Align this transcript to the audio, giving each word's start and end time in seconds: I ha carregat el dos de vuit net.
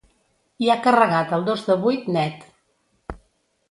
I 0.67 0.71
ha 0.73 0.77
carregat 0.87 1.35
el 1.39 1.47
dos 1.51 1.69
de 1.69 1.79
vuit 1.87 2.11
net. 2.19 2.53